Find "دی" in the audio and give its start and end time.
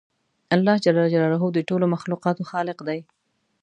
2.87-2.99